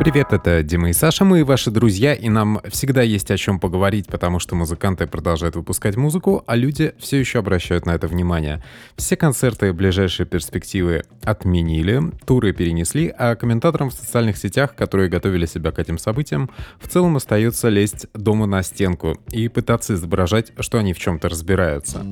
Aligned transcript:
Привет, 0.00 0.32
это 0.32 0.62
Дима 0.62 0.88
и 0.88 0.92
Саша, 0.94 1.26
мы 1.26 1.44
ваши 1.44 1.70
друзья, 1.70 2.14
и 2.14 2.30
нам 2.30 2.62
всегда 2.70 3.02
есть 3.02 3.30
о 3.30 3.36
чем 3.36 3.60
поговорить, 3.60 4.06
потому 4.06 4.38
что 4.38 4.54
музыканты 4.54 5.06
продолжают 5.06 5.56
выпускать 5.56 5.96
музыку, 5.96 6.42
а 6.46 6.56
люди 6.56 6.94
все 6.98 7.18
еще 7.18 7.40
обращают 7.40 7.84
на 7.84 7.90
это 7.90 8.08
внимание. 8.08 8.64
Все 8.96 9.18
концерты 9.18 9.74
ближайшие 9.74 10.24
перспективы 10.24 11.02
отменили, 11.22 12.00
туры 12.24 12.54
перенесли, 12.54 13.12
а 13.14 13.34
комментаторам 13.34 13.90
в 13.90 13.92
социальных 13.92 14.38
сетях, 14.38 14.74
которые 14.74 15.10
готовили 15.10 15.44
себя 15.44 15.70
к 15.70 15.78
этим 15.78 15.98
событиям, 15.98 16.48
в 16.80 16.88
целом 16.88 17.16
остается 17.16 17.68
лезть 17.68 18.06
дома 18.14 18.46
на 18.46 18.62
стенку 18.62 19.18
и 19.30 19.48
пытаться 19.48 19.92
изображать, 19.92 20.52
что 20.60 20.78
они 20.78 20.94
в 20.94 20.98
чем-то 20.98 21.28
разбираются. 21.28 22.02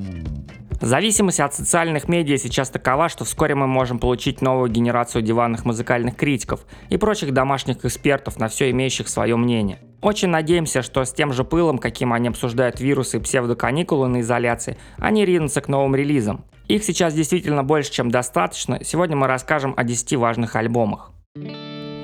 Зависимость 0.80 1.40
от 1.40 1.54
социальных 1.54 2.06
медиа 2.06 2.36
сейчас 2.38 2.70
такова, 2.70 3.08
что 3.08 3.24
вскоре 3.24 3.56
мы 3.56 3.66
можем 3.66 3.98
получить 3.98 4.40
новую 4.40 4.70
генерацию 4.70 5.22
диванных 5.22 5.64
музыкальных 5.64 6.14
критиков 6.14 6.60
и 6.88 6.96
прочих 6.96 7.32
домашних 7.32 7.77
экспертов, 7.84 8.38
на 8.38 8.48
все 8.48 8.70
имеющих 8.70 9.08
свое 9.08 9.36
мнение. 9.36 9.78
Очень 10.00 10.28
надеемся, 10.28 10.82
что 10.82 11.04
с 11.04 11.12
тем 11.12 11.32
же 11.32 11.42
пылом, 11.44 11.78
каким 11.78 12.12
они 12.12 12.28
обсуждают 12.28 12.80
вирусы 12.80 13.16
и 13.16 13.20
псевдоканикулы 13.20 14.08
на 14.08 14.20
изоляции, 14.20 14.76
они 14.98 15.24
ринутся 15.24 15.60
к 15.60 15.68
новым 15.68 15.96
релизам. 15.96 16.44
Их 16.68 16.84
сейчас 16.84 17.14
действительно 17.14 17.64
больше, 17.64 17.90
чем 17.90 18.10
достаточно. 18.10 18.84
Сегодня 18.84 19.16
мы 19.16 19.26
расскажем 19.26 19.74
о 19.76 19.84
10 19.84 20.14
важных 20.16 20.54
альбомах. 20.54 21.10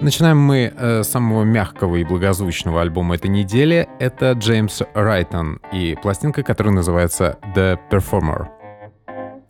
Начинаем 0.00 0.38
мы 0.38 0.73
э, 0.77 1.02
самого 1.02 1.45
мягкого 1.45 1.97
и 1.97 2.05
благозвучного 2.05 2.83
альбома 2.83 3.14
этой 3.14 3.30
недели. 3.30 3.88
Это 4.00 4.33
Джеймс 4.33 4.83
Райтон 4.95 5.61
и 5.72 5.97
пластинка, 6.02 6.42
которая 6.42 6.75
называется 6.75 7.38
The 7.55 7.78
Performer. 7.91 8.48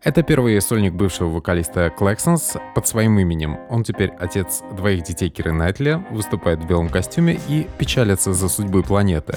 Это 0.05 0.23
первый 0.23 0.61
сольник 0.61 0.93
бывшего 0.93 1.31
вокалиста 1.31 1.89
Klaxons 1.89 2.59
под 2.75 2.87
своим 2.87 3.19
именем. 3.19 3.59
Он 3.71 3.85
теперь 3.85 4.13
отец 4.19 4.63
двоих 4.77 5.03
детей 5.03 5.31
Киры 5.31 5.53
Найтли, 5.53 6.05
выступает 6.11 6.63
в 6.63 6.67
белом 6.67 6.91
костюме 6.91 7.41
и 7.49 7.67
печалится 7.79 8.35
за 8.35 8.51
судьбой 8.51 8.83
планеты. 8.83 9.35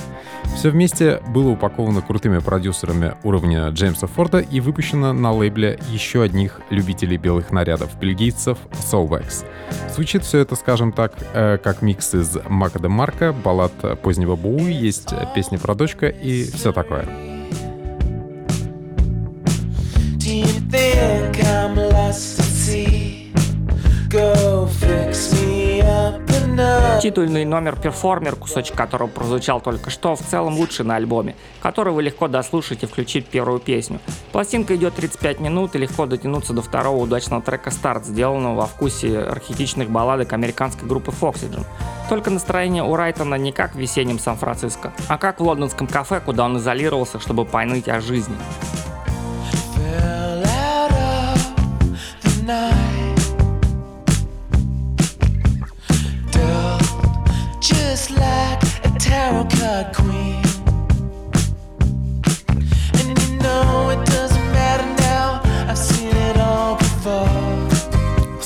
Все 0.57 0.69
вместе 0.69 1.21
было 1.29 1.51
упаковано 1.51 2.01
крутыми 2.01 2.39
продюсерами 2.39 3.13
уровня 3.23 3.69
Джеймса 3.69 4.07
Форда 4.07 4.39
и 4.39 4.59
выпущено 4.59 5.13
на 5.13 5.31
лейбле 5.31 5.79
еще 5.89 6.21
одних 6.21 6.59
любителей 6.69 7.15
белых 7.15 7.52
нарядов, 7.52 7.97
бельгийцев 7.97 8.57
Soulwax. 8.73 9.45
Звучит 9.95 10.25
все 10.25 10.39
это, 10.39 10.55
скажем 10.55 10.91
так, 10.91 11.13
э, 11.33 11.59
как 11.63 11.81
микс 11.81 12.13
из 12.13 12.37
Мака 12.49 12.79
де 12.79 12.89
Марка, 12.89 13.31
баллад 13.31 13.71
позднего 14.02 14.35
Боуи, 14.35 14.73
есть 14.73 15.13
песня 15.33 15.57
про 15.59 15.75
дочка 15.75 16.07
и 16.07 16.43
все 16.43 16.73
такое. 16.73 17.36
Титульный 27.02 27.44
номер 27.44 27.75
«Перформер», 27.75 28.36
кусочек 28.38 28.75
которого 28.75 29.08
прозвучал 29.08 29.59
только 29.59 29.89
что, 29.89 30.16
в 30.16 30.22
целом 30.22 30.55
лучше 30.55 30.83
на 30.83 30.95
альбоме, 30.95 31.36
который 31.61 31.91
вы 31.91 32.03
легко 32.03 32.27
дослушаете 32.27 32.86
и 32.86 32.89
включить 32.89 33.27
первую 33.27 33.59
песню. 33.59 33.99
Пластинка 34.31 34.75
идет 34.75 34.95
35 34.95 35.39
минут 35.41 35.75
и 35.75 35.80
легко 35.80 36.05
дотянуться 36.05 36.53
до 36.53 36.61
второго 36.61 37.03
удачного 37.03 37.41
трека 37.41 37.69
«Старт», 37.69 38.05
сделанного 38.05 38.55
во 38.55 38.66
вкусе 38.66 39.19
архетичных 39.19 39.89
балладок 39.89 40.31
американской 40.33 40.88
группы 40.88 41.11
Foxygen. 41.11 41.66
Только 42.09 42.30
настроение 42.30 42.83
у 42.83 42.95
Райтона 42.95 43.36
не 43.36 43.52
как 43.52 43.75
в 43.75 43.77
весеннем 43.77 44.19
Сан-Франциско, 44.19 44.94
а 45.09 45.17
как 45.17 45.42
в 45.42 45.44
лондонском 45.44 45.88
кафе, 45.88 46.21
куда 46.25 46.45
он 46.45 46.58
изолировался, 46.58 47.19
чтобы 47.19 47.44
поныть 47.44 47.89
о 47.89 47.99
жизни. 47.99 48.36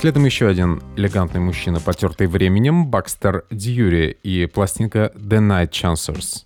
Следом 0.02 0.25
еще 0.25 0.47
один 0.47 0.81
элегантный 0.97 1.41
мужчина, 1.41 1.80
потертый 1.80 2.25
временем, 2.25 2.88
Бакстер 2.88 3.46
Дьюри 3.52 4.18
и 4.24 4.47
пластинка 4.47 5.12
The 5.16 5.38
Night 5.38 5.69
Chancers. 5.69 6.44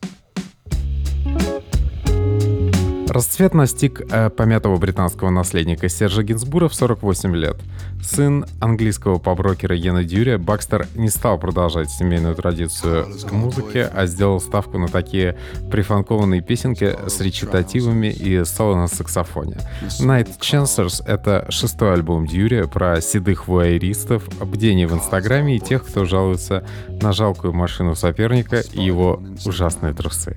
Расцвет 3.15 3.53
настиг 3.53 4.01
э, 4.11 4.29
помятого 4.29 4.75
британского 4.75 5.29
наследника 5.29 5.87
Сержа 5.87 6.21
Гинсбура 6.21 6.67
в 6.67 6.75
48 6.75 7.33
лет. 7.33 7.55
Сын 8.03 8.45
английского 8.59 9.19
поброкера 9.19 9.73
Йена 9.73 10.03
Дюри, 10.03 10.35
Бакстер 10.35 10.85
не 10.95 11.07
стал 11.07 11.39
продолжать 11.39 11.89
семейную 11.89 12.35
традицию 12.35 13.07
музыки, 13.31 13.87
а 13.89 14.05
сделал 14.05 14.41
ставку 14.41 14.77
на 14.79 14.89
такие 14.89 15.37
прифанкованные 15.71 16.41
песенки 16.41 16.93
с 17.07 17.21
речитативами 17.21 18.07
и 18.07 18.43
соло 18.43 18.75
на 18.75 18.87
саксофоне. 18.87 19.59
Night 20.01 20.37
Chancers— 20.41 21.01
это 21.07 21.45
шестой 21.47 21.93
альбом 21.93 22.27
Дюри 22.27 22.63
про 22.63 22.99
седых 22.99 23.47
вуайеристов, 23.47 24.27
бдение 24.41 24.87
в 24.87 24.93
Инстаграме 24.93 25.55
и 25.55 25.61
тех, 25.61 25.85
кто 25.85 26.03
жалуется 26.03 26.67
на 27.01 27.13
жалкую 27.13 27.53
машину 27.53 27.95
соперника 27.95 28.59
и 28.73 28.83
его 28.83 29.23
ужасные 29.45 29.93
трусы. 29.93 30.35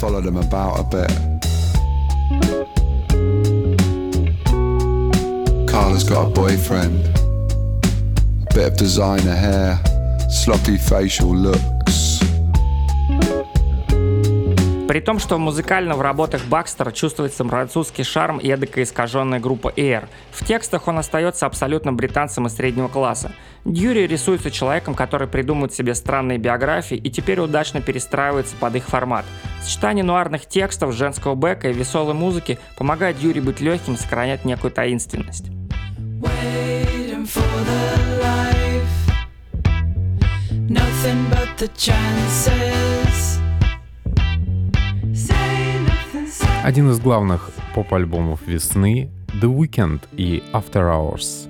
Followed 0.00 0.24
him 0.24 0.38
about 0.38 0.80
a 0.80 0.90
bit. 0.90 1.53
Carla's 5.94 6.08
got 6.08 6.26
a 6.26 6.30
boyfriend. 6.30 7.06
A 8.50 8.54
bit 8.54 8.72
of 8.72 8.76
designer 8.76 9.36
hair, 9.36 9.78
sloppy 10.28 10.76
facial 10.76 11.32
looks. 11.32 12.20
При 14.88 15.00
том, 15.00 15.18
что 15.18 15.38
музыкально 15.38 15.94
в 15.94 16.00
работах 16.00 16.44
Бакстера 16.46 16.90
чувствуется 16.90 17.44
французский 17.44 18.02
шарм 18.02 18.38
и 18.38 18.48
эдакая 18.48 18.84
искаженная 18.84 19.38
группа 19.38 19.68
Air. 19.76 20.08
В 20.32 20.44
текстах 20.44 20.88
он 20.88 20.98
остается 20.98 21.46
абсолютно 21.46 21.92
британцем 21.92 22.46
из 22.46 22.54
среднего 22.54 22.88
класса. 22.88 23.32
Дьюри 23.64 24.06
рисуется 24.06 24.50
человеком, 24.50 24.94
который 24.94 25.28
придумывает 25.28 25.74
себе 25.74 25.94
странные 25.94 26.38
биографии 26.38 26.96
и 26.96 27.10
теперь 27.10 27.40
удачно 27.40 27.80
перестраивается 27.80 28.56
под 28.56 28.74
их 28.76 28.84
формат. 28.84 29.24
Сочетание 29.62 30.04
нуарных 30.04 30.46
текстов, 30.46 30.92
женского 30.92 31.34
бэка 31.34 31.70
и 31.70 31.72
веселой 31.72 32.14
музыки 32.14 32.58
помогает 32.76 33.18
Дьюри 33.18 33.40
быть 33.40 33.60
легким 33.60 33.94
и 33.94 33.96
сохранять 33.96 34.44
некую 34.44 34.70
таинственность. 34.72 35.50
Waiting 36.24 37.26
for 37.26 37.52
the 37.70 37.84
life. 38.28 38.94
Nothing 40.68 41.20
but 41.30 41.48
the 41.58 41.68
chances. 41.76 42.74
Один 46.64 46.90
из 46.90 46.98
главных 46.98 47.50
поп-альбомов 47.74 48.40
весны 48.46 49.10
The 49.42 49.54
Weeknd 49.54 50.00
и 50.16 50.42
After 50.54 50.88
Hours. 50.88 51.46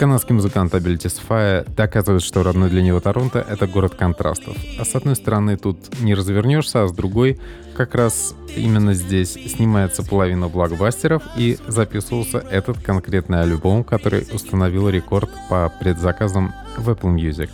Канадский 0.00 0.34
музыкант 0.34 0.74
Абель 0.74 0.96
Тесфая 0.96 1.62
доказывает, 1.76 2.22
что 2.22 2.42
родной 2.42 2.70
для 2.70 2.80
него 2.80 3.00
Торонто— 3.00 3.44
это 3.50 3.66
город 3.66 3.96
контрастов. 3.96 4.56
А 4.78 4.86
с 4.86 4.94
одной 4.94 5.14
стороны 5.14 5.58
тут 5.58 6.00
не 6.00 6.14
развернешься, 6.14 6.84
а 6.84 6.88
с 6.88 6.92
другой 6.92 7.38
как 7.76 7.94
раз 7.94 8.34
именно 8.56 8.94
здесь 8.94 9.34
снимается 9.34 10.02
половина 10.02 10.48
блокбастеров 10.48 11.22
и 11.36 11.58
записывался 11.68 12.38
этот 12.38 12.78
конкретный 12.78 13.42
альбом, 13.42 13.84
который 13.84 14.26
установил 14.32 14.88
рекорд 14.88 15.28
по 15.50 15.70
предзаказам 15.80 16.54
в 16.78 16.88
Apple 16.88 17.14
Music. 17.14 17.50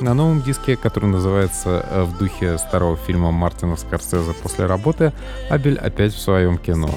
На 0.00 0.12
новом 0.12 0.42
диске, 0.42 0.76
который 0.76 1.08
называется 1.08 1.86
э, 1.88 2.02
в 2.02 2.18
духе 2.18 2.58
старого 2.58 2.96
фильма 2.96 3.30
Мартина 3.30 3.76
Скорсезе 3.76 4.32
«После 4.42 4.66
работы», 4.66 5.12
Абель 5.50 5.78
опять 5.78 6.14
в 6.14 6.18
своем 6.20 6.58
кино. 6.58 6.90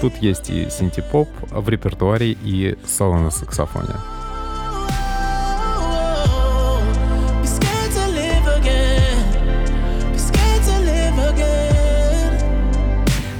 Тут 0.00 0.16
есть 0.16 0.50
и 0.50 0.68
синти-поп 0.68 1.28
в 1.52 1.68
репертуаре, 1.68 2.36
и 2.42 2.76
соло 2.84 3.18
на 3.18 3.30
саксофоне. 3.30 3.94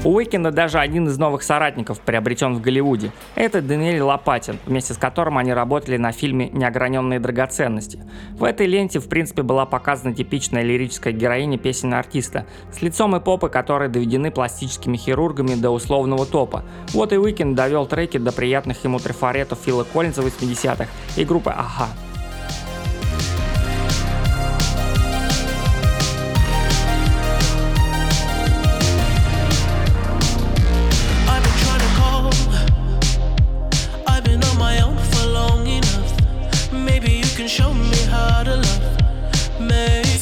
У 0.04 0.16
Уикенда 0.16 0.50
даже 0.50 0.81
один 0.81 1.06
из 1.06 1.16
новых 1.16 1.44
соратников 1.44 2.00
приобретен 2.00 2.54
в 2.54 2.60
Голливуде. 2.60 3.12
Это 3.37 3.62
Даниэль 3.62 4.00
Лопатин, 4.00 4.58
вместе 4.66 4.94
с 4.94 4.96
которым 4.96 5.38
они 5.38 5.52
работали 5.52 5.96
на 5.96 6.10
фильме 6.10 6.49
«Неограненные 6.49 7.20
драгоценности». 7.20 8.00
В 8.32 8.43
этой 8.43 8.66
ленте, 8.66 8.99
в 8.99 9.08
принципе, 9.08 9.43
была 9.43 9.64
показана 9.64 10.12
типичная 10.12 10.64
лирическая 10.64 11.12
героиня 11.12 11.56
песенного 11.56 12.00
артиста, 12.00 12.46
с 12.72 12.82
лицом 12.82 13.14
и 13.14 13.20
попой, 13.20 13.49
которые 13.49 13.88
доведены 13.88 14.32
пластическими 14.32 14.96
хирургами 14.96 15.54
до 15.54 15.70
условного 15.70 16.26
топа. 16.26 16.64
Вот 16.88 17.12
и 17.12 17.16
Уикенд 17.16 17.55
довел 17.55 17.87
треки 17.87 18.19
до 18.19 18.32
приятных 18.32 18.82
ему 18.82 18.98
трафаретов 18.98 19.60
Фила 19.64 19.84
Коллинза 19.84 20.22
80-х 20.22 20.88
и 21.16 21.25
группы 21.25 21.50
«Аха». 21.56 21.87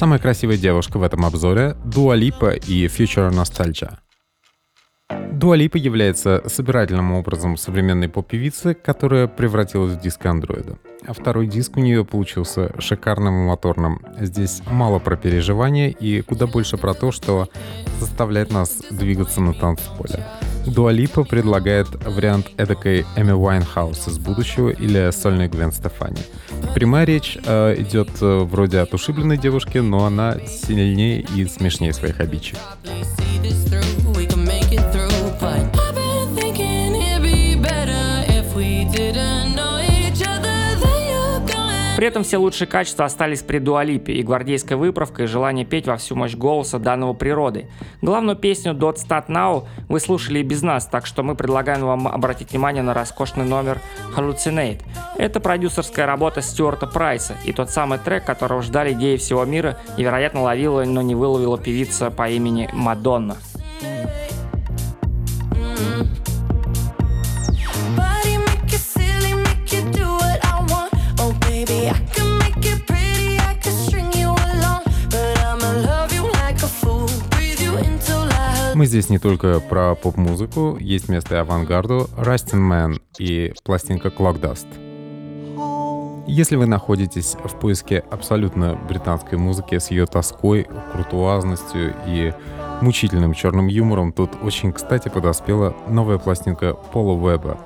Самая 0.00 0.19
красивая 0.19 0.56
девушка 0.56 0.97
в 0.97 1.02
этом 1.02 1.26
обзоре— 1.26 1.76
Lipa 1.85 2.56
и 2.56 2.87
Future 2.87 3.31
Nostalgia. 3.31 3.99
Lipa 5.11 5.76
является 5.76 6.43
собирательным 6.47 7.12
образом 7.12 7.58
современной 7.58 8.08
поп-певицы, 8.08 8.73
которая 8.73 9.26
превратилась 9.26 9.93
в 9.93 10.00
диск 10.00 10.25
андроида. 10.25 10.79
А 11.06 11.12
второй 11.12 11.47
диск 11.47 11.76
у 11.76 11.81
нее 11.81 12.02
получился 12.06 12.73
шикарным 12.81 13.43
и 13.43 13.47
моторным. 13.47 14.00
Здесь 14.19 14.62
мало 14.70 15.00
про 15.00 15.19
переживания 15.19 15.91
и 15.91 16.23
куда 16.23 16.47
больше 16.47 16.79
про 16.79 16.94
то, 16.94 17.12
что 17.12 17.50
заставляет 17.99 18.50
нас 18.50 18.82
двигаться 18.91 19.43
на 19.43 19.52
танцполе. 19.52 20.25
Дуалипа 20.71 21.25
предлагает 21.25 21.89
вариант 22.07 22.51
эдакой 22.57 23.05
Эми 23.17 23.33
Уайнхаус 23.33 24.09
из 24.09 24.19
будущего 24.19 24.71
или 24.71 25.11
сольной 25.11 25.49
Гвен 25.49 25.73
Стефани. 25.73 26.23
Прямая 26.75 27.05
речь 27.05 27.37
э, 27.45 27.75
идет 27.79 28.11
э, 28.21 28.39
вроде 28.45 28.79
от 28.79 28.95
ушибленной 28.95 29.37
девушки, 29.37 29.79
но 29.79 30.05
она 30.07 30.37
сильнее 30.47 31.21
и 31.35 31.45
смешнее 31.47 31.93
своих 31.93 32.21
обидчиков. 32.21 32.61
При 42.00 42.06
этом 42.06 42.23
все 42.23 42.38
лучшие 42.38 42.67
качества 42.67 43.05
остались 43.05 43.43
при 43.43 43.58
дуалипе 43.58 44.14
и 44.14 44.23
гвардейской 44.23 44.75
выправкой 44.79 45.26
и 45.26 45.29
желание 45.29 45.67
петь 45.67 45.87
во 45.87 45.99
всю 45.99 46.17
мощь 46.17 46.35
голоса 46.35 46.79
данного 46.79 47.12
природы. 47.12 47.67
Главную 48.00 48.37
песню 48.38 48.73
Dot 48.73 48.94
Start 48.94 49.26
Now 49.26 49.67
вы 49.87 50.00
слушали 50.00 50.38
и 50.38 50.43
без 50.43 50.62
нас, 50.62 50.87
так 50.87 51.05
что 51.05 51.23
мы 51.23 51.35
предлагаем 51.35 51.82
вам 51.82 52.08
обратить 52.08 52.52
внимание 52.52 52.82
на 52.82 52.94
роскошный 52.94 53.44
номер 53.44 53.82
Hallucinate. 54.17 54.81
Это 55.19 55.41
продюсерская 55.41 56.06
работа 56.06 56.41
Стюарта 56.41 56.87
Прайса 56.87 57.37
и 57.44 57.52
тот 57.52 57.69
самый 57.69 57.99
трек, 57.99 58.25
которого 58.25 58.62
ждали 58.62 58.94
идеи 58.94 59.17
всего 59.17 59.44
мира 59.44 59.76
и, 59.99 60.02
вероятно, 60.02 60.41
ловила, 60.41 60.82
но 60.85 61.02
не 61.02 61.14
выловила 61.14 61.58
певица 61.58 62.11
по 62.11 62.31
имени 62.31 62.70
Мадонна. 62.73 63.37
Мы 78.81 78.87
здесь 78.87 79.11
не 79.11 79.19
только 79.19 79.61
про 79.61 79.94
поп-музыку, 79.94 80.79
есть 80.81 81.11
место 81.11 81.35
и 81.35 81.38
авангарду, 81.38 82.09
Rustin 82.17 82.67
Man 82.67 82.99
и 83.19 83.53
пластинка 83.62 84.09
Clock 84.09 84.41
Dust. 84.41 84.67
Если 86.27 86.56
вы 86.56 86.65
находитесь 86.65 87.37
в 87.44 87.56
поиске 87.56 88.03
абсолютно 88.11 88.77
британской 88.88 89.37
музыки 89.37 89.79
с 89.79 89.91
ее 89.91 90.06
тоской, 90.06 90.67
крутуазностью 90.94 91.94
и 92.06 92.32
мучительным 92.81 93.35
черным 93.35 93.67
юмором, 93.67 94.15
тут 94.15 94.31
очень 94.43 94.73
кстати 94.73 95.11
подоспела 95.11 95.76
новая 95.87 96.17
пластинка 96.17 96.73
Пола 96.73 97.19
Веба, 97.19 97.59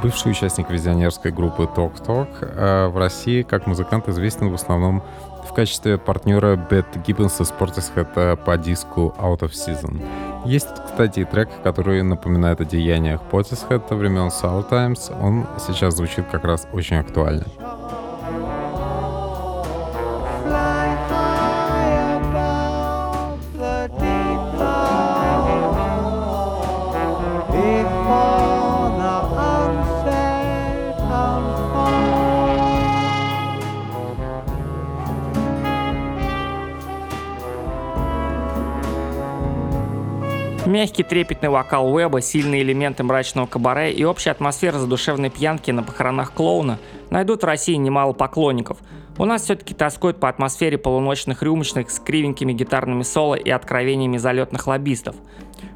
бывший 0.00 0.30
участник 0.30 0.70
визионерской 0.70 1.32
группы 1.32 1.64
Talk 1.64 2.06
Talk. 2.06 2.28
А 2.40 2.88
в 2.88 2.96
России 2.98 3.42
как 3.42 3.66
музыкант 3.66 4.08
известен 4.08 4.48
в 4.48 4.54
основном 4.54 5.02
в 5.44 5.54
качестве 5.54 5.98
партнера 5.98 6.54
Бет 6.54 6.86
Гиббонса 7.04 7.42
Sportishead 7.42 8.36
по 8.36 8.56
диску 8.56 9.12
Out 9.18 9.40
of 9.40 9.50
Season. 9.50 10.00
Есть, 10.44 10.68
кстати, 10.84 11.24
трек, 11.24 11.48
который 11.62 12.02
напоминает 12.02 12.60
о 12.60 12.64
деяниях 12.64 13.20
Portishead 13.30 13.94
времен 13.94 14.28
Sour 14.28 14.68
Times. 14.68 15.12
Он 15.20 15.46
сейчас 15.58 15.94
звучит 15.94 16.26
как 16.30 16.44
раз 16.44 16.66
очень 16.72 16.96
актуально. 16.96 17.44
Мягкий 40.82 41.04
трепетный 41.04 41.48
вокал 41.48 41.94
Уэба, 41.94 42.20
сильные 42.20 42.62
элементы 42.62 43.04
мрачного 43.04 43.46
кабаре 43.46 43.92
и 43.92 44.02
общая 44.02 44.32
атмосфера 44.32 44.78
задушевной 44.78 45.30
пьянки 45.30 45.70
на 45.70 45.84
похоронах 45.84 46.32
клоуна 46.32 46.80
найдут 47.08 47.42
в 47.42 47.46
России 47.46 47.76
немало 47.76 48.14
поклонников. 48.14 48.78
У 49.16 49.24
нас 49.24 49.42
все-таки 49.42 49.74
тоскует 49.74 50.18
по 50.18 50.28
атмосфере 50.28 50.78
полуночных 50.78 51.44
рюмочных 51.44 51.88
с 51.88 52.00
кривенькими 52.00 52.52
гитарными 52.52 53.04
соло 53.04 53.36
и 53.36 53.48
откровениями 53.48 54.16
залетных 54.16 54.66
лоббистов. 54.66 55.14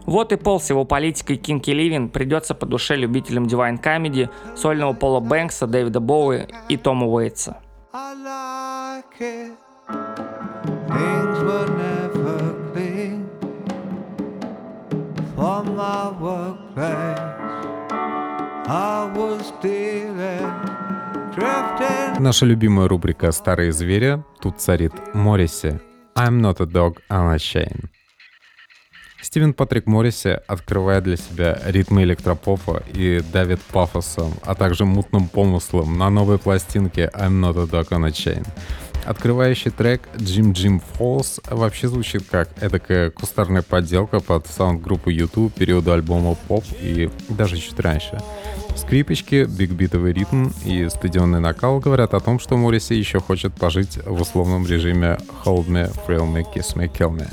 Вот 0.06 0.32
и 0.32 0.36
пол 0.36 0.58
с 0.58 0.70
его 0.70 0.84
политикой 0.84 1.36
Кинки 1.36 1.70
Ливин 1.70 2.08
придется 2.08 2.56
по 2.56 2.66
душе 2.66 2.96
любителям 2.96 3.44
Divine 3.44 3.80
Comedy, 3.80 4.28
сольного 4.56 4.92
Пола 4.92 5.20
Бэнкса, 5.20 5.68
Дэвида 5.68 6.00
Боуи 6.00 6.48
и 6.68 6.76
Тома 6.76 7.06
Уэйтса. 7.06 7.58
Like 7.94 9.52
from 15.46 15.76
my 15.76 16.10
workplace. 16.20 17.20
I 18.66 19.08
was 19.14 19.52
drifting. 19.60 20.46
Наша 22.18 22.46
любимая 22.46 22.88
рубрика 22.88 23.30
«Старые 23.30 23.70
звери» 23.72 24.24
тут 24.40 24.60
царит 24.60 24.92
Морриси. 25.14 25.80
I'm 26.16 26.40
not 26.40 26.60
a 26.60 26.66
dog, 26.66 26.94
I'm 27.08 27.32
a 27.32 27.36
chain. 27.36 27.88
Стивен 29.22 29.54
Патрик 29.54 29.86
Морриси 29.86 30.40
открывает 30.48 31.04
для 31.04 31.16
себя 31.16 31.60
ритмы 31.66 32.02
электропопа 32.02 32.82
и 32.92 33.20
давит 33.32 33.60
пафосом, 33.60 34.32
а 34.44 34.54
также 34.54 34.84
мутным 34.84 35.28
помыслом 35.28 35.96
на 35.96 36.10
новой 36.10 36.38
пластинке 36.38 37.10
I'm 37.14 37.40
Not 37.40 37.56
a 37.56 37.66
Dog 37.66 37.88
on 37.90 38.04
a 38.04 38.10
Chain. 38.10 38.44
Открывающий 39.06 39.70
трек 39.70 40.02
Jim 40.16 40.52
Jim 40.52 40.82
Falls 40.98 41.40
вообще 41.48 41.86
звучит 41.86 42.24
как 42.28 42.48
эдакая 42.60 43.10
кустарная 43.10 43.62
подделка 43.62 44.18
под 44.18 44.48
саунд-группу 44.48 45.10
YouTube 45.10 45.54
периода 45.54 45.94
альбома 45.94 46.34
поп 46.48 46.64
и 46.82 47.08
даже 47.28 47.56
чуть 47.56 47.78
раньше. 47.78 48.20
Скрипочки, 48.74 49.44
бигбитовый 49.44 50.12
ритм 50.12 50.48
и 50.64 50.88
стадионный 50.88 51.38
накал 51.38 51.78
говорят 51.78 52.14
о 52.14 52.20
том, 52.20 52.40
что 52.40 52.56
Морриси 52.56 52.94
еще 52.94 53.20
хочет 53.20 53.54
пожить 53.54 53.98
в 54.04 54.20
условном 54.20 54.66
режиме 54.66 55.18
Hold 55.44 55.68
Me, 55.68 55.96
Thrill 56.06 56.26
Me, 56.26 56.44
Kiss 56.52 56.74
Me, 56.74 56.90
Kill 56.92 57.16
Me. 57.16 57.28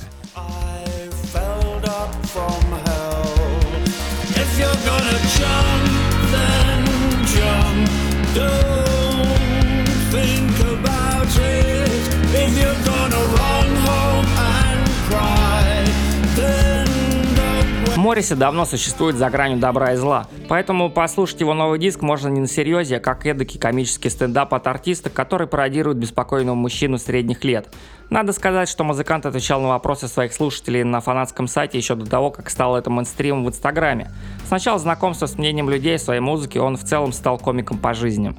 Морриси 18.03 18.33
давно 18.33 18.65
существует 18.65 19.15
за 19.15 19.29
гранью 19.29 19.59
добра 19.59 19.93
и 19.93 19.95
зла, 19.95 20.27
поэтому 20.49 20.89
послушать 20.89 21.39
его 21.39 21.53
новый 21.53 21.79
диск 21.79 22.01
можно 22.01 22.27
не 22.27 22.41
на 22.41 22.49
серьезе, 22.49 22.97
а 22.97 22.99
как 22.99 23.25
эдакий 23.25 23.57
комический 23.57 24.09
стендап 24.09 24.53
от 24.53 24.67
артиста, 24.67 25.09
который 25.09 25.47
пародирует 25.47 25.99
беспокойного 25.99 26.53
мужчину 26.53 26.97
средних 26.97 27.45
лет. 27.45 27.73
Надо 28.09 28.33
сказать, 28.33 28.67
что 28.67 28.83
музыкант 28.83 29.25
отвечал 29.25 29.61
на 29.61 29.69
вопросы 29.69 30.09
своих 30.09 30.33
слушателей 30.33 30.83
на 30.83 30.99
фанатском 30.99 31.47
сайте 31.47 31.77
еще 31.77 31.95
до 31.95 32.05
того, 32.05 32.29
как 32.29 32.49
стал 32.49 32.75
это 32.75 32.89
мейнстримом 32.89 33.45
в 33.45 33.47
Инстаграме. 33.47 34.11
Сначала 34.49 34.79
знакомство 34.79 35.25
с 35.25 35.37
мнением 35.37 35.69
людей 35.69 35.95
о 35.95 35.99
своей 35.99 36.19
музыке, 36.19 36.59
он 36.59 36.75
в 36.75 36.83
целом 36.83 37.13
стал 37.13 37.37
комиком 37.37 37.77
по 37.77 37.93
жизни. 37.93 38.35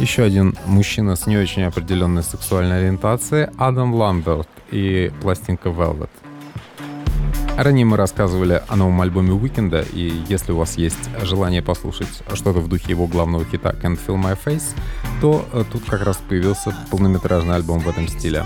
Еще 0.00 0.22
один 0.24 0.56
мужчина 0.66 1.16
с 1.16 1.26
не 1.26 1.36
очень 1.36 1.62
определенной 1.62 2.22
сексуальной 2.22 2.78
ориентацией— 2.78 3.48
Адам 3.58 3.94
Ламберт 3.94 4.48
и 4.70 5.12
пластинка 5.20 5.68
Velvet. 5.68 6.10
Ранее 7.56 7.84
мы 7.84 7.96
рассказывали 7.96 8.62
о 8.66 8.76
новом 8.76 9.00
альбоме 9.00 9.32
Уикенда, 9.32 9.84
и 9.92 10.12
если 10.28 10.52
у 10.52 10.56
вас 10.56 10.76
есть 10.76 11.10
желание 11.22 11.62
послушать 11.62 12.22
что-то 12.32 12.60
в 12.60 12.68
духе 12.68 12.90
его 12.90 13.06
главного 13.06 13.44
хита 13.44 13.70
Can't 13.70 13.98
Feel 14.04 14.20
My 14.20 14.38
Face, 14.42 14.74
то 15.20 15.46
э, 15.52 15.64
тут 15.70 15.84
как 15.84 16.04
раз 16.04 16.16
появился 16.16 16.74
полнометражный 16.90 17.54
альбом 17.54 17.80
в 17.80 17.88
этом 17.88 18.08
стиле. 18.08 18.44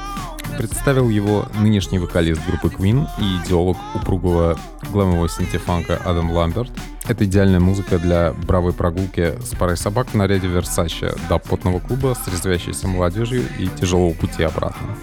Представил 0.58 1.08
его 1.08 1.46
нынешний 1.58 1.98
вокалист 1.98 2.40
группы 2.46 2.68
Queen 2.68 3.06
и 3.18 3.44
идеолог 3.44 3.76
упругого 3.94 4.58
глэмового 4.90 5.28
синти-фанка 5.28 6.00
Адам 6.04 6.30
Ламберт. 6.30 6.70
Это 7.06 7.24
идеальная 7.24 7.60
музыка 7.60 7.98
для 7.98 8.32
бравой 8.32 8.72
прогулки 8.72 9.34
с 9.40 9.54
парой 9.54 9.76
собак 9.76 10.08
в 10.08 10.14
наряде 10.14 10.48
Versace 10.48 11.18
до 11.28 11.38
потного 11.38 11.78
клуба 11.78 12.14
с 12.14 12.26
резвящейся 12.26 12.88
молодежью 12.88 13.44
и 13.58 13.68
тяжелого 13.68 14.12
пути 14.12 14.42
обратно. 14.42 14.96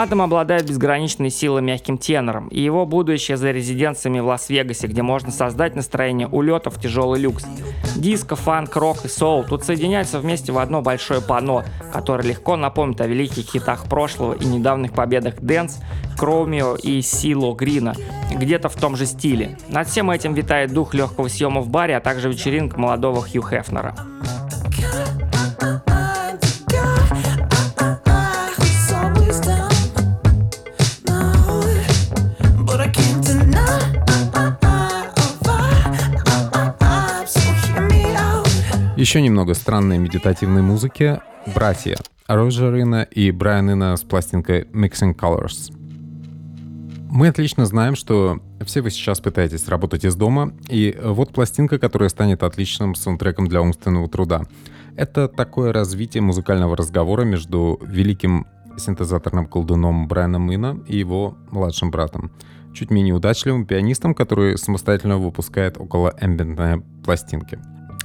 Адам 0.00 0.22
обладает 0.22 0.66
безграничной 0.66 1.28
силой 1.28 1.60
мягким 1.60 1.98
тенором, 1.98 2.48
и 2.48 2.58
его 2.58 2.86
будущее 2.86 3.36
за 3.36 3.50
резиденциями 3.50 4.20
в 4.20 4.26
Лас-Вегасе, 4.28 4.86
где 4.86 5.02
можно 5.02 5.30
создать 5.30 5.76
настроение 5.76 6.26
улета 6.26 6.71
в 6.71 6.80
тяжелый 6.80 7.20
люкс. 7.20 7.44
Диско, 7.96 8.34
фанк, 8.34 8.74
рок 8.76 9.04
и 9.04 9.08
соул 9.08 9.44
тут 9.44 9.62
соединяются 9.62 10.18
вместе 10.18 10.52
в 10.52 10.58
одно 10.58 10.80
большое 10.80 11.20
панно, 11.20 11.64
которое 11.92 12.26
легко 12.26 12.56
напомнит 12.56 12.98
о 13.02 13.06
великих 13.06 13.44
хитах 13.50 13.84
прошлого 13.90 14.32
и 14.32 14.46
недавних 14.46 14.94
победах 14.94 15.34
Дэнс, 15.38 15.80
Chromeo 16.16 16.76
и 16.76 17.02
Сило 17.02 17.54
Грина, 17.54 17.94
где-то 18.30 18.70
в 18.70 18.76
том 18.76 18.96
же 18.96 19.04
стиле. 19.04 19.58
Над 19.68 19.86
всем 19.86 20.10
этим 20.10 20.32
витает 20.32 20.72
дух 20.72 20.94
легкого 20.94 21.28
съема 21.28 21.60
в 21.60 21.68
баре, 21.68 21.94
а 21.94 22.00
также 22.00 22.30
вечеринка 22.30 22.80
молодого 22.80 23.20
Хью 23.20 23.42
Хефнера. 23.42 23.94
Еще 39.10 39.22
немного 39.22 39.54
странной 39.54 39.98
медитативной 39.98 40.62
музыки. 40.62 41.18
Братья 41.52 41.96
Роджер 42.28 42.72
Инна 42.76 43.02
и 43.02 43.32
Брайан 43.32 43.72
Инна 43.72 43.96
с 43.96 44.02
пластинкой 44.02 44.68
Mixing 44.72 45.16
Colors. 45.16 45.74
Мы 47.10 47.26
отлично 47.26 47.66
знаем, 47.66 47.96
что 47.96 48.38
все 48.64 48.82
вы 48.82 48.90
сейчас 48.92 49.18
пытаетесь 49.20 49.66
работать 49.66 50.04
из 50.04 50.14
дома, 50.14 50.52
и 50.68 50.96
вот 51.02 51.32
пластинка, 51.32 51.80
которая 51.80 52.08
станет 52.08 52.44
отличным 52.44 52.94
саундтреком 52.94 53.48
для 53.48 53.60
умственного 53.62 54.08
труда. 54.08 54.42
Это 54.94 55.26
такое 55.26 55.72
развитие 55.72 56.22
музыкального 56.22 56.76
разговора 56.76 57.22
между 57.22 57.80
великим 57.82 58.46
синтезаторным 58.78 59.46
колдуном 59.46 60.06
Брайаном 60.06 60.52
Инна 60.52 60.84
и 60.86 60.96
его 60.96 61.36
младшим 61.50 61.90
братом, 61.90 62.30
чуть 62.72 62.92
менее 62.92 63.14
удачливым 63.14 63.66
пианистом, 63.66 64.14
который 64.14 64.56
самостоятельно 64.56 65.18
выпускает 65.18 65.78
около 65.80 66.14
эмбиентные 66.20 66.84
пластинки. 67.04 67.58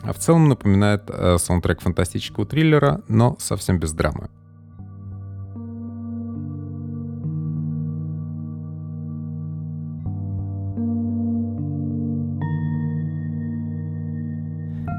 А 0.05 0.13
в 0.13 0.19
целом 0.19 0.50
напоминает 0.50 1.03
э, 1.09 1.38
саундтрек 1.39 1.81
фантастического 1.81 2.45
триллера, 2.45 3.01
но 3.07 3.35
совсем 3.39 3.79
без 3.79 3.91
драмы. 3.91 4.29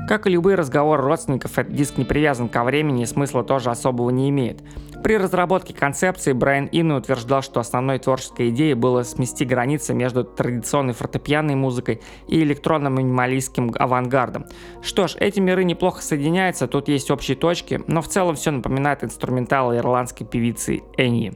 Как 0.06 0.26
и 0.26 0.30
любые 0.30 0.54
разговоры 0.54 1.02
родственников, 1.02 1.58
этот 1.58 1.74
диск 1.74 1.98
не 1.98 2.04
привязан 2.04 2.48
ко 2.48 2.62
времени 2.62 3.02
и 3.02 3.06
смысла 3.06 3.42
тоже 3.42 3.70
особого 3.70 4.10
не 4.10 4.30
имеет. 4.30 4.62
При 5.02 5.16
разработке 5.18 5.74
концепции 5.74 6.32
Брайан 6.32 6.68
Инн 6.70 6.92
утверждал, 6.92 7.42
что 7.42 7.58
основной 7.58 7.98
творческой 7.98 8.50
идеей 8.50 8.74
было 8.74 9.02
смести 9.02 9.44
границы 9.44 9.94
между 9.94 10.22
традиционной 10.22 10.94
фортепианной 10.94 11.56
музыкой 11.56 12.00
и 12.28 12.40
электронным 12.42 12.94
минималистским 12.94 13.72
авангардом. 13.76 14.46
Что 14.80 15.08
ж, 15.08 15.16
эти 15.18 15.40
миры 15.40 15.64
неплохо 15.64 16.02
соединяются, 16.02 16.68
тут 16.68 16.88
есть 16.88 17.10
общие 17.10 17.36
точки, 17.36 17.80
но 17.88 18.00
в 18.00 18.08
целом 18.08 18.36
все 18.36 18.52
напоминает 18.52 19.02
инструментал 19.02 19.74
ирландской 19.74 20.24
певицы 20.24 20.82
Энни. 20.96 21.34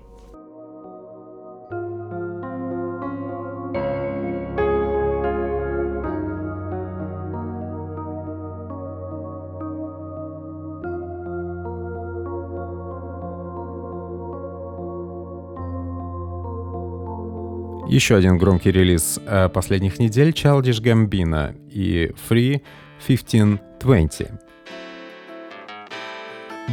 Еще 17.90 18.14
один 18.14 18.38
громкий 18.38 18.70
релиз 18.70 19.18
э, 19.26 19.48
последних 19.48 19.98
недель 19.98 20.28
Childish 20.28 20.80
Gambino 20.80 21.52
и 21.72 22.12
Free 22.28 22.62
1520. 23.02 24.28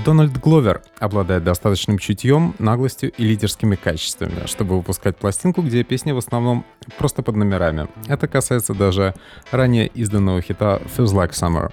Дональд 0.06 0.38
Гловер 0.38 0.82
обладает 1.00 1.44
достаточным 1.44 1.98
чутьем, 1.98 2.54
наглостью 2.60 3.12
и 3.12 3.24
лидерскими 3.24 3.75
качествами, 3.75 4.46
чтобы 4.46 4.77
выпускать 4.77 5.18
пластинку, 5.18 5.62
где 5.62 5.84
песни 5.84 6.12
в 6.12 6.18
основном 6.18 6.66
просто 6.98 7.24
под 7.24 7.36
номерами. 7.36 7.88
Это 8.08 8.27
касается 8.27 8.74
даже 8.74 9.13
ранее 9.51 9.88
изданного 9.88 10.42
хита 10.42 10.82
Feels 10.96 11.13
Like 11.13 11.32
Summer. 11.32 11.72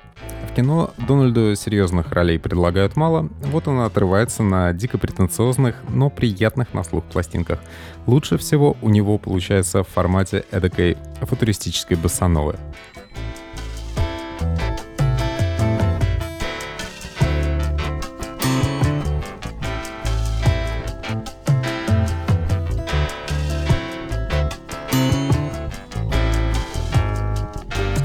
В 0.50 0.54
кино 0.54 0.92
Дональду 1.08 1.54
серьезных 1.56 2.12
ролей 2.12 2.38
предлагают 2.38 2.96
мало, 2.96 3.28
вот 3.46 3.66
он 3.68 3.80
отрывается 3.80 4.42
на 4.42 4.72
дико 4.72 4.98
претенциозных, 4.98 5.76
но 5.88 6.10
приятных 6.10 6.72
на 6.72 6.84
слух 6.84 7.04
пластинках. 7.04 7.60
Лучше 8.06 8.38
всего 8.38 8.76
у 8.80 8.88
него 8.88 9.18
получается 9.18 9.82
в 9.82 9.88
формате 9.88 10.44
эдакой 10.50 10.96
футуристической 11.20 11.96
басановой. 11.96 12.56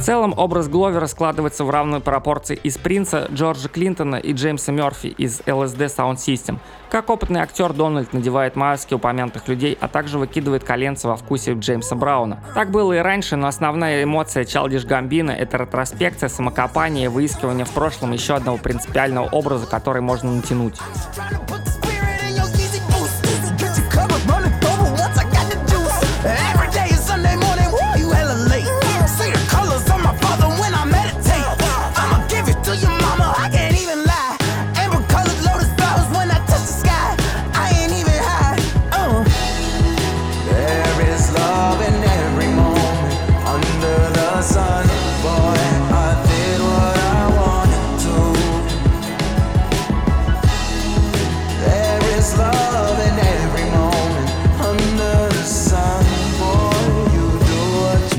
Целом 0.09 0.33
образ 0.35 0.67
Гловера 0.67 1.05
складывается 1.05 1.63
в 1.63 1.69
равной 1.69 1.99
пропорции 1.99 2.59
из 2.63 2.79
Принца, 2.79 3.27
Джорджа 3.31 3.69
Клинтона 3.69 4.15
и 4.15 4.33
Джеймса 4.33 4.71
Мерфи 4.71 5.05
из 5.05 5.41
LSD 5.41 5.85
Sound 5.85 6.15
System. 6.15 6.57
Как 6.89 7.11
опытный 7.11 7.41
актер 7.41 7.73
Дональд 7.73 8.11
надевает 8.11 8.55
маски 8.55 8.95
упомянутых 8.95 9.47
людей, 9.47 9.77
а 9.79 9.87
также 9.87 10.17
выкидывает 10.17 10.63
коленца 10.63 11.09
во 11.09 11.15
вкусе 11.15 11.53
Джеймса 11.53 11.95
Брауна. 11.95 12.43
Так 12.55 12.71
было 12.71 12.93
и 12.93 12.97
раньше, 12.97 13.35
но 13.35 13.45
основная 13.45 14.03
эмоция 14.03 14.45
Чалдиш 14.45 14.83
Гамбина— 14.83 15.29
это 15.39 15.57
ретроспекция, 15.57 16.27
самокопание 16.27 17.05
и 17.05 17.07
выискивание 17.07 17.65
в 17.65 17.71
прошлом 17.71 18.11
еще 18.11 18.33
одного 18.33 18.57
принципиального 18.57 19.27
образа, 19.27 19.67
который 19.67 20.01
можно 20.01 20.31
натянуть. 20.31 20.79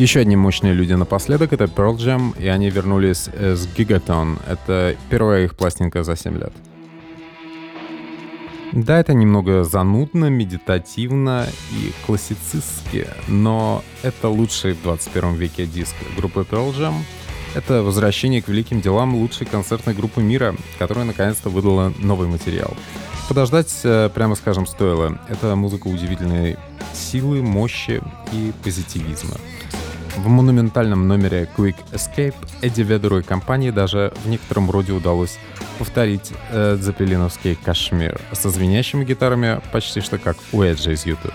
Еще 0.00 0.20
одни 0.20 0.34
мощные 0.34 0.72
люди 0.72 0.94
напоследок— 0.94 1.52
это 1.52 1.64
Pearl 1.64 1.94
Jam, 1.98 2.34
и 2.42 2.48
они 2.48 2.70
вернулись 2.70 3.28
с 3.28 3.68
Gigaton. 3.76 4.38
Это 4.48 4.96
первая 5.10 5.44
их 5.44 5.54
пластинка 5.54 6.04
за 6.04 6.16
7 6.16 6.38
лет. 6.38 6.54
Да, 8.72 8.98
это 8.98 9.12
немного 9.12 9.62
занудно, 9.62 10.30
медитативно 10.30 11.46
и 11.72 11.92
классицистски, 12.06 13.08
но 13.28 13.84
это 14.02 14.30
лучший 14.30 14.72
в 14.72 14.82
21 14.84 15.34
веке 15.34 15.66
диск 15.66 15.94
группы 16.16 16.46
Pearl 16.50 16.74
Jam. 16.74 16.94
Это 17.54 17.82
возвращение 17.82 18.40
к 18.40 18.48
великим 18.48 18.80
делам 18.80 19.14
лучшей 19.14 19.46
концертной 19.46 19.92
группы 19.92 20.22
мира, 20.22 20.54
которая 20.78 21.04
наконец-то 21.04 21.50
выдала 21.50 21.92
новый 21.98 22.26
материал. 22.26 22.74
Подождать, 23.28 23.80
э, 23.84 24.08
прямо 24.14 24.34
скажем, 24.34 24.66
стоило. 24.66 25.20
Это 25.28 25.56
музыка 25.56 25.88
удивительной 25.88 26.56
силы, 26.94 27.42
мощи 27.42 28.02
и 28.32 28.50
позитивизма. 28.64 29.36
В 30.16 30.28
монументальном 30.28 31.08
номере 31.08 31.48
Quick 31.56 31.76
Escape 31.92 32.34
Эдди 32.62 32.82
Ведеру 32.82 33.18
и 33.18 33.22
компании 33.22 33.70
даже 33.70 34.12
в 34.24 34.28
некотором 34.28 34.70
роде 34.70 34.92
удалось 34.92 35.38
повторить 35.78 36.32
э, 36.50 36.76
дзапелиновский 36.78 37.54
«Кашмир» 37.54 38.20
со 38.32 38.50
звенящими 38.50 39.04
гитарами 39.04 39.60
почти 39.72 40.00
что 40.00 40.18
как 40.18 40.36
у 40.52 40.62
Эджа 40.62 40.92
из 40.92 41.06
YouTube. 41.06 41.32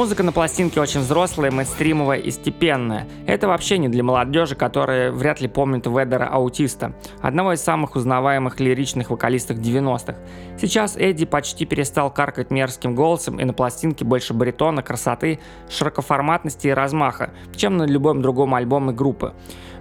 Музыка 0.00 0.22
на 0.22 0.32
пластинке 0.32 0.80
очень 0.80 1.00
взрослая, 1.00 1.50
мейнстримовая 1.50 2.16
и 2.16 2.30
степенная. 2.30 3.06
Это 3.26 3.48
вообще 3.48 3.76
не 3.76 3.90
для 3.90 4.02
молодежи, 4.02 4.54
которая 4.54 5.12
вряд 5.12 5.42
ли 5.42 5.46
помнит 5.46 5.86
Ведера 5.86 6.24
Аутиста, 6.24 6.94
одного 7.20 7.52
из 7.52 7.60
самых 7.60 7.96
узнаваемых 7.96 8.60
лиричных 8.60 9.10
вокалистов 9.10 9.58
90-х. 9.58 10.16
Сейчас 10.58 10.96
Эдди 10.96 11.26
почти 11.26 11.66
перестал 11.66 12.10
каркать 12.10 12.50
мерзким 12.50 12.94
голосом, 12.94 13.38
и 13.40 13.44
на 13.44 13.52
пластинке 13.52 14.06
больше 14.06 14.32
баритона, 14.32 14.82
красоты, 14.82 15.38
широкоформатности 15.68 16.68
и 16.68 16.70
размаха, 16.70 17.34
чем 17.54 17.76
на 17.76 17.82
любом 17.82 18.22
другом 18.22 18.54
альбоме 18.54 18.94
группы. 18.94 19.34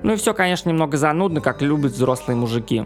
Ну 0.03 0.11
и 0.11 0.17
все, 0.17 0.33
конечно, 0.33 0.67
немного 0.67 0.97
занудно, 0.97 1.39
как 1.39 1.61
любят 1.61 1.93
взрослые 1.93 2.35
мужики. 2.35 2.83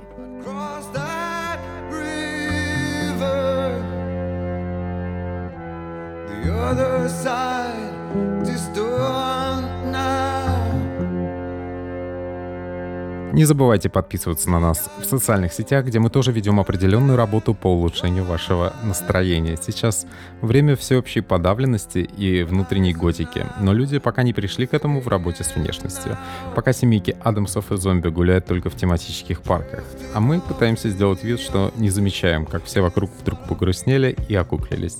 Не 13.34 13.46
забывайте 13.46 13.90
подписываться 13.90 14.48
на 14.52 14.60
нас 14.60 14.92
в 15.00 15.06
социальных 15.06 15.54
сетях, 15.54 15.86
где 15.86 15.98
мы 15.98 16.12
тоже 16.12 16.32
ведем 16.32 16.60
определенную 16.60 17.18
работу 17.18 17.56
по 17.56 17.66
улучшению 17.66 18.26
вашего 18.26 18.74
настроения. 18.84 19.58
Сейчас 19.60 20.06
время 20.42 20.76
всеобщей 20.76 21.22
подавленности 21.22 21.98
и 21.98 22.44
внутренней 22.44 22.94
готики, 22.94 23.48
но 23.60 23.74
люди 23.74 23.98
пока 23.98 24.22
не 24.22 24.34
пришли 24.34 24.68
к 24.68 24.76
этому 24.76 25.02
в 25.02 25.08
работе 25.08 25.44
с 25.44 25.56
внешностью. 25.56 26.16
Пока 26.54 26.74
семейки 26.74 27.18
Адамсов 27.24 27.72
и 27.72 27.78
зомби 27.78 28.10
гуляют 28.10 28.46
только 28.46 28.70
в 28.70 28.76
тематических 28.76 29.42
парках. 29.42 29.84
А 30.14 30.20
мы 30.20 30.40
пытаемся 30.40 30.90
сделать 30.90 31.24
вид, 31.24 31.40
что 31.40 31.74
не 31.76 31.90
замечаем, 31.90 32.46
как 32.46 32.66
все 32.66 32.82
вокруг 32.82 33.10
вдруг 33.20 33.40
погрустнели 33.48 34.16
и 34.30 34.36
окуклились. 34.36 35.00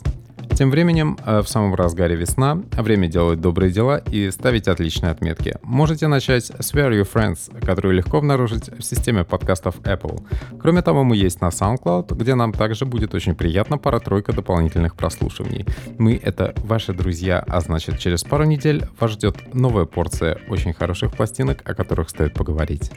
Тем 0.56 0.70
временем, 0.70 1.18
э, 1.26 1.42
в 1.42 1.48
самом 1.50 1.74
разгаре 1.74 2.16
весна, 2.16 2.62
время 2.78 3.08
делать 3.08 3.42
добрые 3.42 3.72
дела 3.72 3.98
и 3.98 4.30
ставить 4.30 4.68
отличные 4.68 5.12
отметки. 5.12 5.56
Можете 5.64 6.08
начать 6.08 6.46
с 6.46 6.74
Where 6.74 6.92
Your 6.92 7.08
Friends, 7.12 7.60
которую 7.66 7.96
легко 7.96 8.18
обнаружить 8.18 8.70
в 8.70 8.84
системе 8.84 9.24
подкастов 9.24 9.80
Apple. 9.80 10.24
Кроме 10.62 10.84
того, 10.84 11.04
мы 11.04 11.16
есть 11.16 11.42
на 11.42 11.48
SoundCloud, 11.48 12.16
где 12.16 12.36
нам 12.36 12.54
также 12.54 12.86
будет 12.86 13.16
очень 13.16 13.34
приятно 13.34 13.80
пара-тройка 13.80 14.32
дополнительных 14.32 14.96
прослушиваний. 14.96 15.66
Мы— 15.98 16.20
это 16.24 16.54
ваши 16.58 16.94
друзья, 16.94 17.44
а 17.48 17.60
значит, 17.60 17.98
через 17.98 18.24
пару 18.24 18.44
недель 18.44 18.86
вас 19.00 19.12
ждет 19.12 19.56
новая 19.56 19.86
порция 19.86 20.38
очень 20.50 20.74
хороших 20.74 21.14
пластинок, 21.14 21.68
о 21.68 21.74
которых 21.74 22.10
стоит 22.10 22.36
поговорить. 22.36 22.92